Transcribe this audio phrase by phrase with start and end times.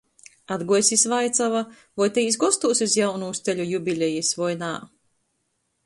[0.53, 1.61] Atguojs jis vaicuoja,
[2.01, 4.77] voi ta īs gostūs iz jaunūs teļu jubilejis voi nā.